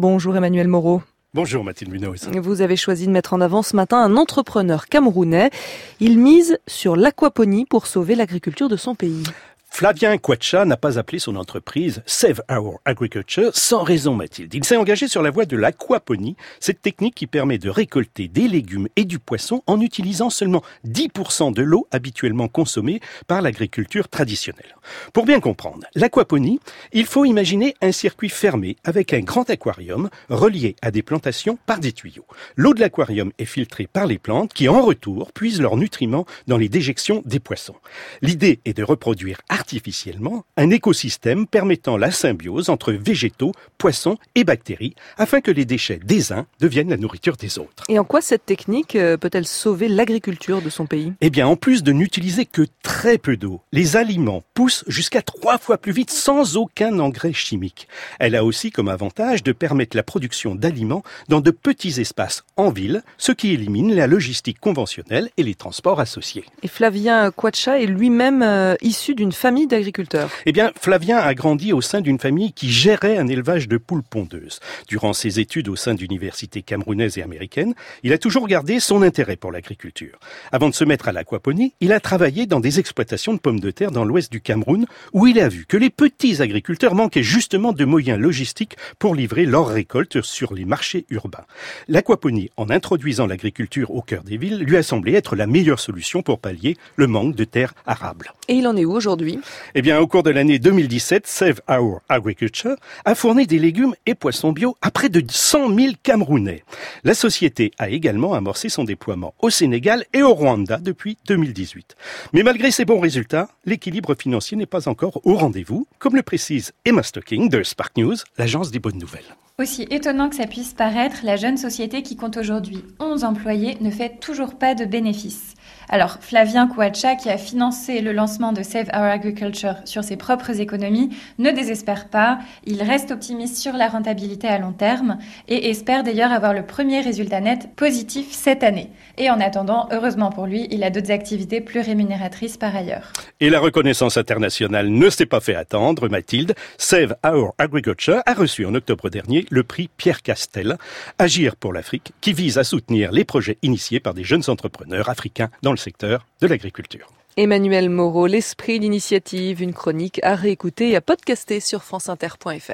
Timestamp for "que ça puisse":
120.28-120.72